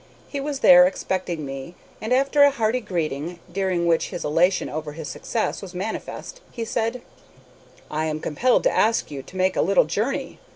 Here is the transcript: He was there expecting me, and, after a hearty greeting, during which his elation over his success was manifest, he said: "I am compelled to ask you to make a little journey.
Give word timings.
He 0.27 0.39
was 0.39 0.61
there 0.61 0.87
expecting 0.87 1.45
me, 1.45 1.75
and, 2.01 2.11
after 2.11 2.41
a 2.41 2.49
hearty 2.49 2.79
greeting, 2.79 3.37
during 3.51 3.85
which 3.85 4.09
his 4.09 4.25
elation 4.25 4.67
over 4.67 4.93
his 4.93 5.07
success 5.07 5.61
was 5.61 5.75
manifest, 5.75 6.41
he 6.51 6.65
said: 6.65 7.03
"I 7.91 8.05
am 8.05 8.19
compelled 8.19 8.63
to 8.63 8.71
ask 8.75 9.11
you 9.11 9.21
to 9.21 9.37
make 9.37 9.55
a 9.55 9.61
little 9.61 9.85
journey. 9.85 10.39